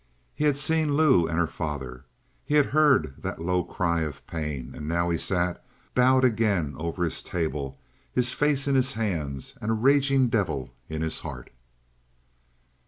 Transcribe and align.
He 0.33 0.45
had 0.45 0.57
seen 0.57 0.95
Lou 0.97 1.27
and 1.27 1.37
her 1.37 1.45
father: 1.45 2.05
he 2.43 2.55
had 2.55 2.65
heard 2.65 3.13
that 3.19 3.39
low 3.39 3.63
cry 3.63 4.01
of 4.01 4.25
pain; 4.25 4.73
and 4.73 4.87
now 4.87 5.11
he 5.11 5.17
sat 5.19 5.63
bowed 5.93 6.25
again 6.25 6.73
over 6.79 7.03
his 7.03 7.21
table, 7.21 7.77
his 8.11 8.33
face 8.33 8.67
in 8.67 8.73
his 8.73 8.93
hands 8.93 9.55
and 9.61 9.69
a 9.69 9.75
raging 9.75 10.27
devil 10.27 10.73
in 10.89 11.03
his 11.03 11.19
heart. 11.19 11.51